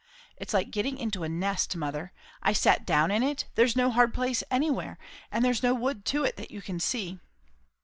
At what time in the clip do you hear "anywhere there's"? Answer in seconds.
4.49-5.61